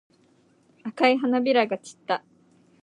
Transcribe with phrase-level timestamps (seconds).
[0.81, 2.23] 赤い花びらが散った。